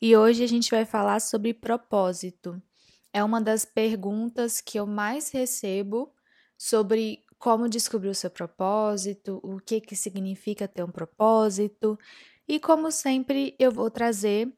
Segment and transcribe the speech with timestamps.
[0.00, 2.60] e hoje a gente vai falar sobre propósito.
[3.12, 6.12] É uma das perguntas que eu mais recebo
[6.58, 11.98] sobre como descobrir o seu propósito, o que que significa ter um propósito,
[12.48, 14.52] e como sempre eu vou trazer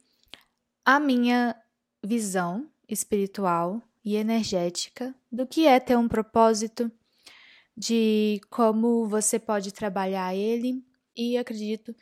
[0.84, 1.56] a minha
[2.04, 6.90] visão espiritual e energética do que é ter um propósito,
[7.76, 10.82] de como você pode trabalhar ele
[11.16, 11.94] e acredito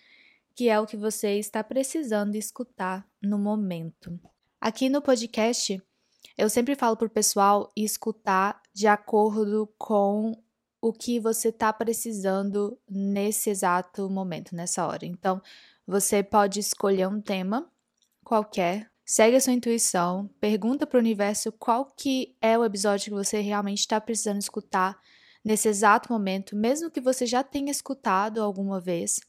[0.56, 4.18] que é o que você está precisando escutar no momento.
[4.58, 5.80] Aqui no podcast,
[6.36, 10.32] eu sempre falo para o pessoal escutar de acordo com
[10.80, 15.05] o que você está precisando nesse exato momento, nessa hora.
[15.05, 15.42] Então,
[15.86, 17.70] você pode escolher um tema
[18.24, 23.11] qualquer, segue a sua intuição, pergunta para o universo qual que é o episódio que
[23.11, 24.98] você realmente está precisando escutar
[25.45, 29.20] nesse exato momento, mesmo que você já tenha escutado alguma vez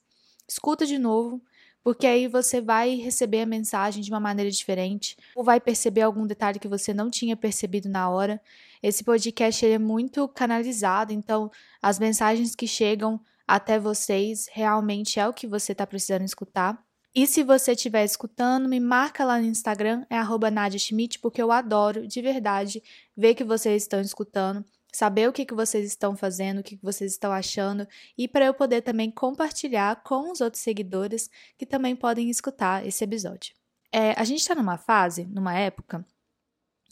[0.47, 1.41] escuta de novo,
[1.84, 6.28] porque aí você vai receber a mensagem de uma maneira diferente, ou vai perceber algum
[6.28, 8.41] detalhe que você não tinha percebido na hora.
[8.84, 11.50] Esse podcast é muito canalizado, então
[11.81, 16.78] as mensagens que chegam até vocês realmente é o que você está precisando escutar.
[17.16, 20.18] E se você estiver escutando, me marca lá no Instagram, é
[20.52, 22.84] Nadia Schmidt, porque eu adoro, de verdade,
[23.16, 26.83] ver que vocês estão escutando saber o que, que vocês estão fazendo, o que, que
[26.83, 27.87] vocês estão achando,
[28.17, 33.03] e para eu poder também compartilhar com os outros seguidores que também podem escutar esse
[33.03, 33.53] episódio.
[33.91, 36.05] É, a gente está numa fase, numa época,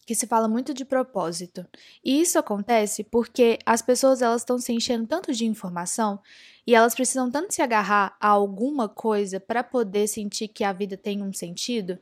[0.05, 1.65] que se fala muito de propósito.
[2.03, 6.19] E isso acontece porque as pessoas elas estão se enchendo tanto de informação
[6.65, 10.95] e elas precisam tanto se agarrar a alguma coisa para poder sentir que a vida
[10.95, 11.97] tem um sentido,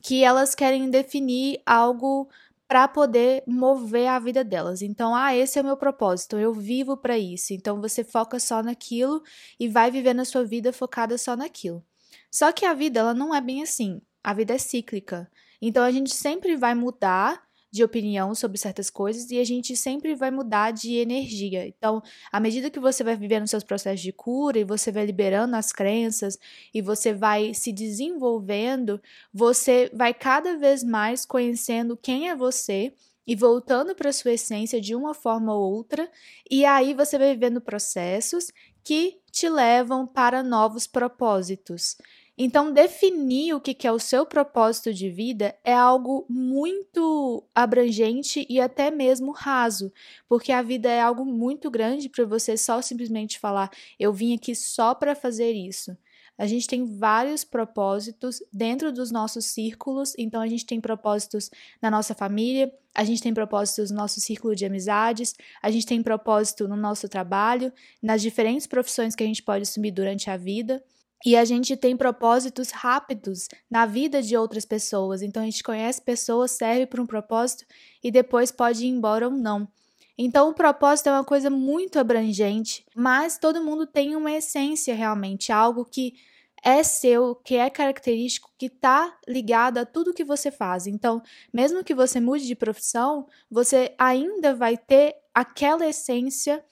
[0.00, 2.28] que elas querem definir algo
[2.70, 4.80] para poder mover a vida delas.
[4.80, 7.52] Então, ah, esse é o meu propósito, eu vivo para isso.
[7.52, 9.24] Então, você foca só naquilo
[9.58, 11.84] e vai vivendo a sua vida focada só naquilo.
[12.30, 14.00] Só que a vida, ela não é bem assim.
[14.22, 15.28] A vida é cíclica.
[15.60, 20.14] Então, a gente sempre vai mudar de opinião sobre certas coisas e a gente sempre
[20.14, 21.66] vai mudar de energia.
[21.66, 25.54] Então, à medida que você vai vivendo seus processos de cura e você vai liberando
[25.56, 26.38] as crenças
[26.74, 29.00] e você vai se desenvolvendo,
[29.32, 32.92] você vai cada vez mais conhecendo quem é você
[33.26, 36.10] e voltando para sua essência de uma forma ou outra,
[36.50, 38.50] e aí você vai vivendo processos
[38.82, 41.96] que te levam para novos propósitos.
[42.42, 48.58] Então, definir o que é o seu propósito de vida é algo muito abrangente e
[48.58, 49.92] até mesmo raso,
[50.26, 54.54] porque a vida é algo muito grande para você só simplesmente falar, eu vim aqui
[54.54, 55.94] só para fazer isso.
[56.38, 61.50] A gente tem vários propósitos dentro dos nossos círculos, então a gente tem propósitos
[61.82, 66.02] na nossa família, a gente tem propósitos no nosso círculo de amizades, a gente tem
[66.02, 67.70] propósito no nosso trabalho,
[68.02, 70.82] nas diferentes profissões que a gente pode assumir durante a vida.
[71.24, 75.22] E a gente tem propósitos rápidos na vida de outras pessoas.
[75.22, 77.64] Então a gente conhece pessoas, serve para um propósito
[78.02, 79.68] e depois pode ir embora ou não.
[80.16, 85.52] Então o propósito é uma coisa muito abrangente, mas todo mundo tem uma essência realmente,
[85.52, 86.14] algo que
[86.62, 90.86] é seu, que é característico, que está ligado a tudo que você faz.
[90.86, 91.22] Então,
[91.52, 96.62] mesmo que você mude de profissão, você ainda vai ter aquela essência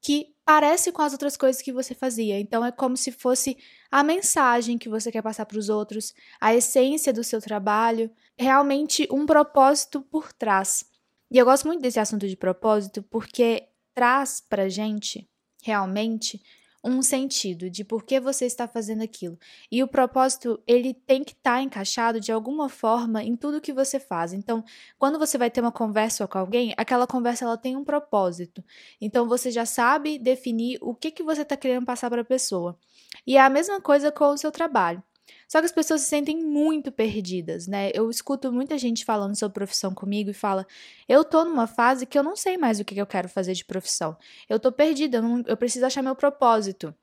[0.00, 2.38] que parece com as outras coisas que você fazia.
[2.38, 3.56] Então é como se fosse
[3.90, 9.08] a mensagem que você quer passar para os outros, a essência do seu trabalho, realmente
[9.10, 10.84] um propósito por trás.
[11.30, 15.28] E eu gosto muito desse assunto de propósito porque traz para gente
[15.62, 16.40] realmente
[16.86, 19.36] um sentido de por que você está fazendo aquilo.
[19.70, 23.72] E o propósito, ele tem que estar tá encaixado de alguma forma em tudo que
[23.72, 24.32] você faz.
[24.32, 24.64] Então,
[24.96, 28.64] quando você vai ter uma conversa com alguém, aquela conversa ela tem um propósito.
[29.00, 32.78] Então, você já sabe definir o que, que você está querendo passar para a pessoa.
[33.26, 35.02] E é a mesma coisa com o seu trabalho.
[35.48, 37.90] Só que as pessoas se sentem muito perdidas, né?
[37.94, 40.66] Eu escuto muita gente falando sobre profissão comigo e fala:
[41.08, 43.64] eu tô numa fase que eu não sei mais o que eu quero fazer de
[43.64, 44.16] profissão.
[44.48, 46.94] Eu tô perdida, eu, não, eu preciso achar meu propósito.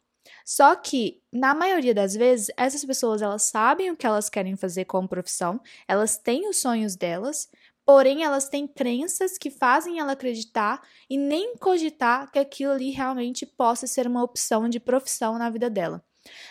[0.45, 4.85] Só que, na maioria das vezes, essas pessoas elas sabem o que elas querem fazer
[4.85, 7.49] como profissão, elas têm os sonhos delas,
[7.85, 13.45] porém elas têm crenças que fazem ela acreditar e nem cogitar que aquilo ali realmente
[13.45, 16.03] possa ser uma opção de profissão na vida dela.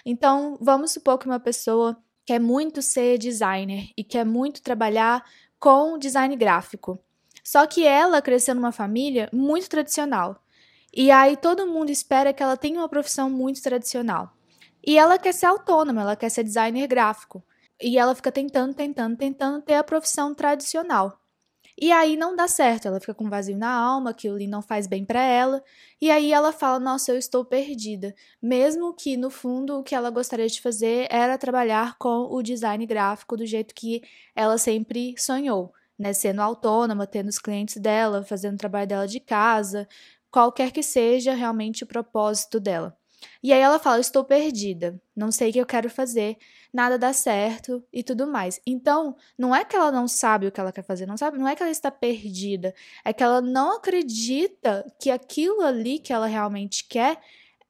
[0.04, 5.24] Então, vamos supor que uma pessoa quer muito ser designer e quer muito trabalhar
[5.58, 6.98] com design gráfico.
[7.44, 10.42] Só que ela cresceu numa família muito tradicional.
[10.92, 14.36] E aí todo mundo espera que ela tenha uma profissão muito tradicional.
[14.84, 17.42] E ela quer ser autônoma, ela quer ser designer gráfico.
[17.80, 21.21] E ela fica tentando, tentando, tentando ter a profissão tradicional.
[21.82, 24.62] E aí não dá certo, ela fica com um vazio na alma, aquilo ali não
[24.62, 25.62] faz bem para ela,
[26.00, 28.14] e aí ela fala: "Nossa, eu estou perdida".
[28.40, 32.86] Mesmo que no fundo o que ela gostaria de fazer era trabalhar com o design
[32.86, 34.00] gráfico do jeito que
[34.36, 39.18] ela sempre sonhou, né, sendo autônoma, tendo os clientes dela, fazendo o trabalho dela de
[39.20, 39.88] casa,
[40.30, 42.96] qualquer que seja realmente o propósito dela.
[43.42, 46.36] E aí ela fala: Estou perdida, não sei o que eu quero fazer,
[46.72, 48.60] nada dá certo e tudo mais.
[48.66, 51.48] Então, não é que ela não sabe o que ela quer fazer, não sabe, não
[51.48, 52.74] é que ela está perdida,
[53.04, 57.18] é que ela não acredita que aquilo ali que ela realmente quer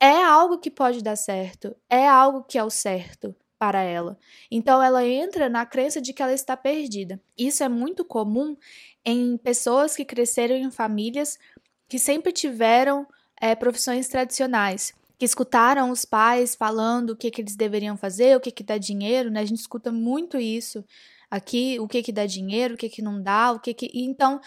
[0.00, 4.18] é algo que pode dar certo, é algo que é o certo para ela.
[4.50, 7.20] Então ela entra na crença de que ela está perdida.
[7.38, 8.56] Isso é muito comum
[9.04, 11.38] em pessoas que cresceram em famílias
[11.88, 13.06] que sempre tiveram
[13.40, 18.40] é, profissões tradicionais que escutaram os pais falando o que, que eles deveriam fazer, o
[18.40, 19.38] que, que dá dinheiro, né?
[19.38, 20.84] A gente escuta muito isso
[21.30, 23.88] aqui, o que, que dá dinheiro, o que, que não dá, o que que.
[23.94, 24.40] Então,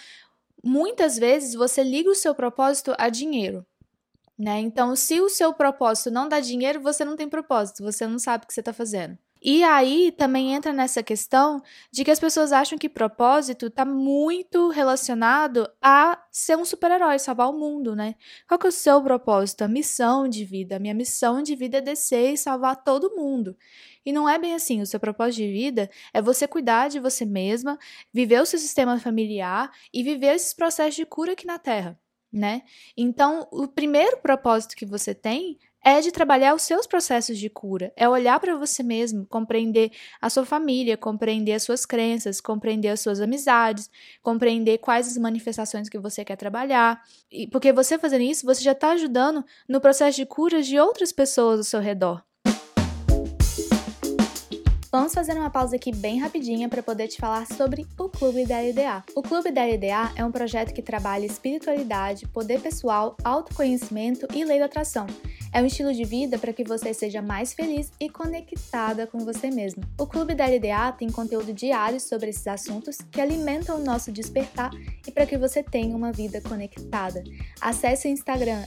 [0.61, 3.65] muitas vezes você liga o seu propósito a dinheiro.
[4.37, 4.59] Né?
[4.59, 8.43] Então, se o seu propósito não dá dinheiro, você não tem propósito, você não sabe
[8.43, 9.17] o que você está fazendo.
[9.47, 11.61] E aí também entra nessa questão
[11.91, 17.51] de que as pessoas acham que propósito está muito relacionado a ser um super-herói, salvar
[17.51, 18.15] o mundo, né?
[18.47, 19.61] Qual que é o seu propósito?
[19.61, 20.77] A missão de vida.
[20.77, 23.55] A minha missão de vida é descer e salvar todo mundo.
[24.03, 24.81] E não é bem assim.
[24.81, 27.77] O seu propósito de vida é você cuidar de você mesma,
[28.11, 31.99] viver o seu sistema familiar e viver esses processos de cura aqui na Terra.
[32.33, 32.63] Né?
[32.97, 37.93] Então, o primeiro propósito que você tem é de trabalhar os seus processos de cura,
[37.95, 43.01] é olhar para você mesmo, compreender a sua família, compreender as suas crenças, compreender as
[43.01, 43.87] suas amizades,
[44.23, 46.99] compreender quais as manifestações que você quer trabalhar.
[47.31, 51.11] E porque você fazendo isso, você já está ajudando no processo de cura de outras
[51.11, 52.23] pessoas ao seu redor.
[54.91, 58.61] Vamos fazer uma pausa aqui bem rapidinha para poder te falar sobre o Clube da
[58.61, 59.03] LDA.
[59.13, 64.57] O Clube da LDA é um projeto que trabalha espiritualidade, poder pessoal, autoconhecimento e lei
[64.57, 65.05] da atração.
[65.55, 69.49] É um estilo de vida para que você seja mais feliz e conectada com você
[69.49, 69.81] mesmo.
[69.97, 74.69] O Clube da LDA tem conteúdo diário sobre esses assuntos que alimentam o nosso despertar
[75.07, 77.23] e para que você tenha uma vida conectada.
[77.61, 78.65] Acesse o Instagram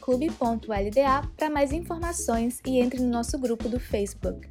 [0.00, 4.48] clube.lda para mais informações e entre no nosso grupo do Facebook.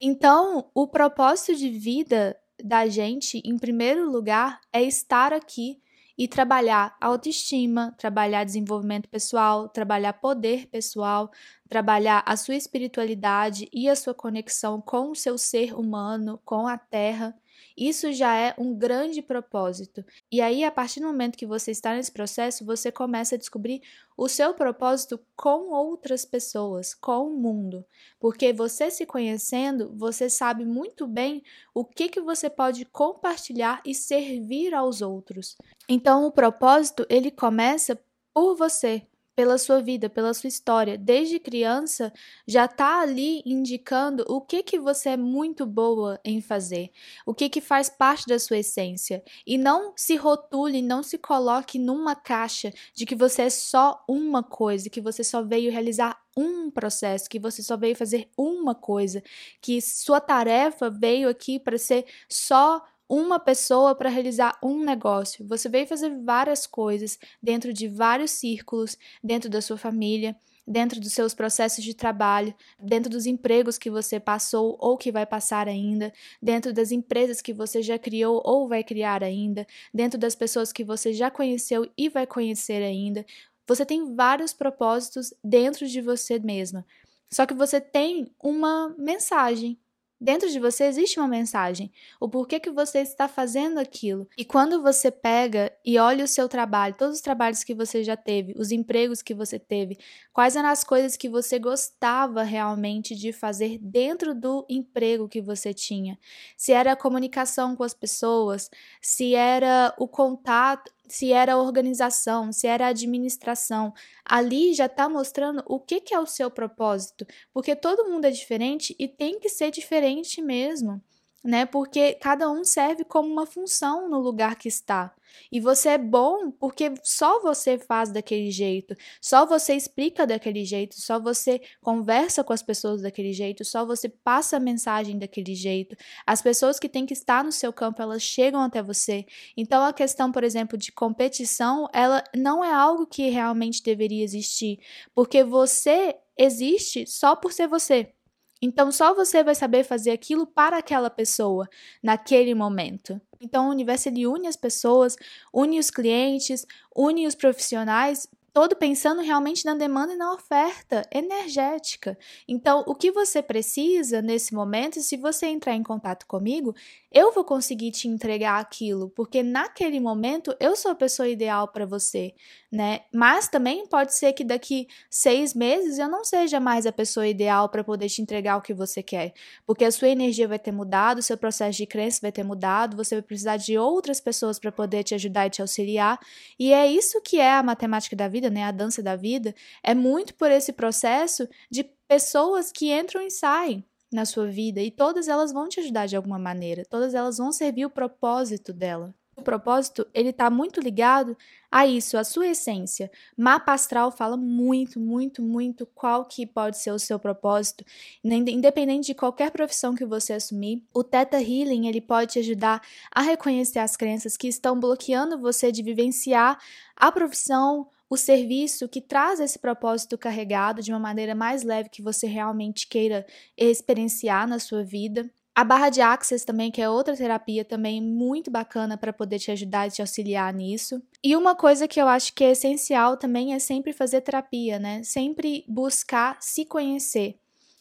[0.00, 5.76] Então, o propósito de vida da gente, em primeiro lugar, é estar aqui
[6.18, 11.30] e trabalhar autoestima, trabalhar desenvolvimento pessoal, trabalhar poder pessoal,
[11.68, 16.78] trabalhar a sua espiritualidade e a sua conexão com o seu ser humano, com a
[16.78, 17.34] terra.
[17.76, 20.04] Isso já é um grande propósito.
[20.32, 23.82] E aí, a partir do momento que você está nesse processo, você começa a descobrir
[24.16, 27.84] o seu propósito com outras pessoas, com o mundo.
[28.18, 31.42] Porque você se conhecendo, você sabe muito bem
[31.74, 35.56] o que, que você pode compartilhar e servir aos outros.
[35.88, 38.00] Então, o propósito, ele começa
[38.32, 42.10] por você, pela sua vida, pela sua história, desde criança,
[42.46, 46.90] já está ali indicando o que que você é muito boa em fazer,
[47.26, 49.22] o que que faz parte da sua essência.
[49.46, 54.42] E não se rotule, não se coloque numa caixa de que você é só uma
[54.42, 59.22] coisa, que você só veio realizar um processo, que você só veio fazer uma coisa,
[59.60, 65.46] que sua tarefa veio aqui para ser só uma pessoa para realizar um negócio.
[65.46, 70.36] Você veio fazer várias coisas dentro de vários círculos, dentro da sua família.
[70.66, 75.24] dentro dos seus processos de trabalho, dentro dos empregos que você passou ou que vai
[75.24, 80.34] passar ainda, dentro das empresas que você já criou ou vai criar ainda, dentro das
[80.34, 83.24] pessoas que você já conheceu e vai conhecer ainda.
[83.68, 86.84] Você tem vários propósitos dentro de você mesma.
[87.30, 89.78] Só que você tem uma mensagem,
[90.18, 94.26] Dentro de você existe uma mensagem, o porquê que você está fazendo aquilo.
[94.36, 98.16] E quando você pega e olha o seu trabalho, todos os trabalhos que você já
[98.16, 99.98] teve, os empregos que você teve,
[100.32, 105.74] quais eram as coisas que você gostava realmente de fazer dentro do emprego que você
[105.74, 106.18] tinha?
[106.56, 108.70] Se era a comunicação com as pessoas,
[109.02, 113.92] se era o contato, se era organização, se era administração.
[114.24, 118.30] Ali já está mostrando o que, que é o seu propósito, porque todo mundo é
[118.30, 121.02] diferente e tem que ser diferente mesmo
[121.46, 121.64] né?
[121.64, 125.14] Porque cada um serve como uma função no lugar que está.
[125.50, 131.00] E você é bom porque só você faz daquele jeito, só você explica daquele jeito,
[131.00, 135.96] só você conversa com as pessoas daquele jeito, só você passa a mensagem daquele jeito.
[136.26, 139.26] As pessoas que têm que estar no seu campo, elas chegam até você.
[139.56, 144.78] Então a questão, por exemplo, de competição, ela não é algo que realmente deveria existir,
[145.14, 148.15] porque você existe só por ser você.
[148.60, 151.68] Então, só você vai saber fazer aquilo para aquela pessoa,
[152.02, 153.20] naquele momento.
[153.40, 155.16] Então, o universo ele une as pessoas,
[155.52, 162.16] une os clientes, une os profissionais todo pensando realmente na demanda e na oferta energética.
[162.48, 166.74] Então, o que você precisa nesse momento, se você entrar em contato comigo,
[167.10, 171.86] eu vou conseguir te entregar aquilo, porque naquele momento eu sou a pessoa ideal para
[171.86, 172.34] você,
[172.70, 173.00] né?
[173.14, 177.68] Mas também pode ser que daqui seis meses eu não seja mais a pessoa ideal
[177.68, 179.32] para poder te entregar o que você quer,
[179.64, 182.96] porque a sua energia vai ter mudado, o seu processo de crença vai ter mudado,
[182.96, 186.18] você vai precisar de outras pessoas para poder te ajudar e te auxiliar,
[186.58, 189.94] e é isso que é a matemática da vida né, a dança da vida, é
[189.94, 193.84] muito por esse processo de pessoas que entram e saem
[194.16, 197.52] na sua vida e todas elas vão te ajudar de alguma maneira, todas elas vão
[197.52, 199.14] servir o propósito dela.
[199.36, 201.36] O propósito, ele está muito ligado
[201.70, 203.10] a isso, a sua essência.
[203.36, 207.84] Mapa astral fala muito, muito, muito qual que pode ser o seu propósito,
[208.24, 210.82] independente de qualquer profissão que você assumir.
[210.94, 212.80] O Theta Healing, ele pode te ajudar
[213.14, 216.58] a reconhecer as crenças que estão bloqueando você de vivenciar
[216.96, 222.02] a profissão o serviço que traz esse propósito carregado de uma maneira mais leve que
[222.02, 225.28] você realmente queira experienciar na sua vida.
[225.54, 229.50] A barra de Access também, que é outra terapia também muito bacana para poder te
[229.50, 231.02] ajudar e te auxiliar nisso.
[231.24, 235.02] E uma coisa que eu acho que é essencial também é sempre fazer terapia, né?
[235.02, 237.38] Sempre buscar se conhecer,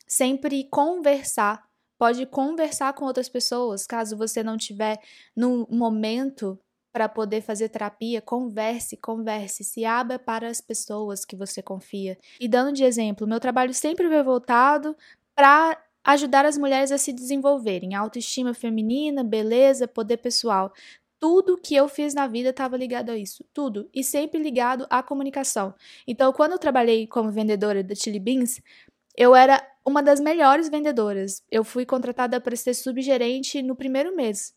[0.07, 1.65] sempre conversar.
[1.97, 4.97] Pode conversar com outras pessoas, caso você não tiver
[5.35, 6.57] no momento
[6.95, 12.17] para poder fazer terapia, converse, converse, se abra para as pessoas que você confia.
[12.39, 14.95] E dando de exemplo, meu trabalho sempre foi voltado
[15.35, 20.71] para ajudar as mulheres a se desenvolverem, autoestima feminina, beleza, poder pessoal.
[21.19, 25.03] Tudo que eu fiz na vida estava ligado a isso, tudo, e sempre ligado à
[25.03, 25.75] comunicação.
[26.07, 28.61] Então, quando eu trabalhei como vendedora da Chili Beans,
[29.17, 31.43] eu era uma das melhores vendedoras.
[31.51, 34.55] Eu fui contratada para ser subgerente no primeiro mês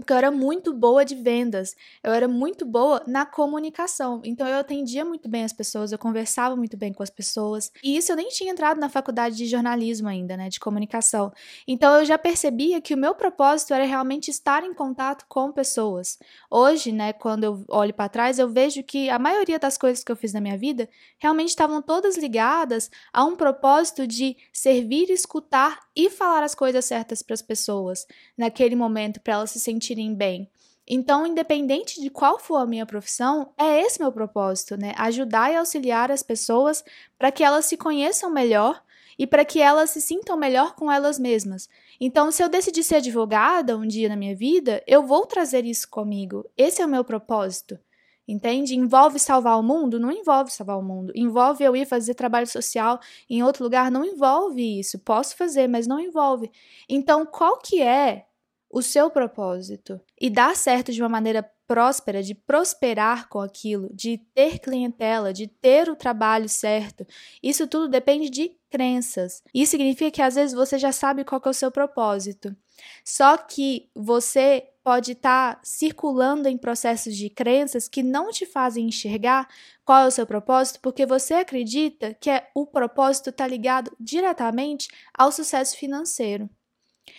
[0.00, 4.20] porque eu era muito boa de vendas, eu era muito boa na comunicação.
[4.24, 7.70] Então eu atendia muito bem as pessoas, eu conversava muito bem com as pessoas.
[7.84, 11.32] E isso eu nem tinha entrado na faculdade de jornalismo ainda, né, de comunicação.
[11.66, 16.18] Então eu já percebia que o meu propósito era realmente estar em contato com pessoas.
[16.50, 20.10] Hoje, né, quando eu olho para trás, eu vejo que a maioria das coisas que
[20.10, 20.88] eu fiz na minha vida
[21.18, 27.22] realmente estavam todas ligadas a um propósito de servir, escutar e falar as coisas certas
[27.22, 30.48] para as pessoas naquele momento para elas se sentirem sentirem bem.
[30.86, 34.92] Então, independente de qual for a minha profissão, é esse meu propósito, né?
[34.96, 36.82] Ajudar e auxiliar as pessoas
[37.18, 38.82] para que elas se conheçam melhor
[39.18, 41.68] e para que elas se sintam melhor com elas mesmas.
[42.00, 45.88] Então, se eu decidir ser advogada um dia na minha vida, eu vou trazer isso
[45.88, 46.48] comigo.
[46.56, 47.78] Esse é o meu propósito.
[48.26, 48.76] Entende?
[48.76, 49.98] Envolve salvar o mundo?
[49.98, 51.12] Não envolve salvar o mundo.
[51.16, 53.90] Envolve eu ir fazer trabalho social em outro lugar?
[53.90, 55.00] Não envolve isso.
[55.00, 56.50] Posso fazer, mas não envolve.
[56.88, 58.26] Então, qual que é
[58.70, 64.18] o seu propósito e dar certo de uma maneira próspera, de prosperar com aquilo, de
[64.34, 67.06] ter clientela, de ter o trabalho certo,
[67.42, 69.42] isso tudo depende de crenças.
[69.54, 72.56] Isso significa que às vezes você já sabe qual é o seu propósito.
[73.04, 78.86] Só que você pode estar tá circulando em processos de crenças que não te fazem
[78.86, 79.48] enxergar
[79.84, 84.88] qual é o seu propósito, porque você acredita que é, o propósito está ligado diretamente
[85.16, 86.48] ao sucesso financeiro.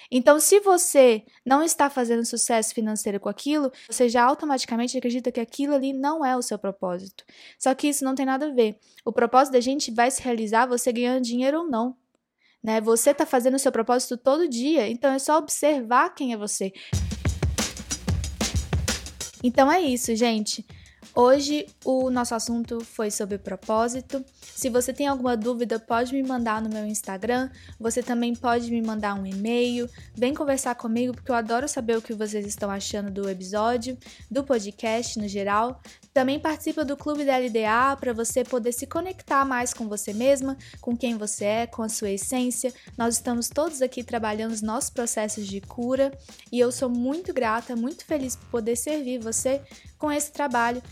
[0.09, 5.39] Então, se você não está fazendo sucesso financeiro com aquilo, você já automaticamente acredita que
[5.39, 7.23] aquilo ali não é o seu propósito.
[7.57, 8.77] Só que isso não tem nada a ver.
[9.05, 11.95] O propósito da gente vai se realizar você ganhando dinheiro ou não.
[12.63, 12.79] Né?
[12.81, 16.71] Você está fazendo o seu propósito todo dia, então é só observar quem é você.
[19.43, 20.65] Então é isso, gente.
[21.13, 24.23] Hoje o nosso assunto foi sobre propósito.
[24.41, 27.49] Se você tem alguma dúvida, pode me mandar no meu Instagram.
[27.77, 29.89] Você também pode me mandar um e-mail.
[30.15, 33.97] Vem conversar comigo porque eu adoro saber o que vocês estão achando do episódio,
[34.29, 35.81] do podcast no geral.
[36.13, 40.57] Também participa do Clube da LDA para você poder se conectar mais com você mesma,
[40.79, 42.73] com quem você é, com a sua essência.
[42.97, 46.17] Nós estamos todos aqui trabalhando os nossos processos de cura
[46.51, 49.61] e eu sou muito grata, muito feliz por poder servir você
[49.97, 50.81] com esse trabalho